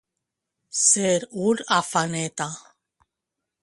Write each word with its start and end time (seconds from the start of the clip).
Ser 0.85 1.13
un 1.51 1.63
afaneta. 1.79 2.53